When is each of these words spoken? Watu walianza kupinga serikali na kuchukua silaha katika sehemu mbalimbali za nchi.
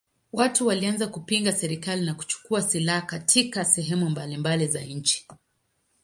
Watu 0.33 0.67
walianza 0.67 1.07
kupinga 1.07 1.51
serikali 1.51 2.05
na 2.05 2.13
kuchukua 2.13 2.61
silaha 2.61 3.01
katika 3.01 3.65
sehemu 3.65 4.09
mbalimbali 4.09 4.67
za 4.67 4.81
nchi. 4.81 5.27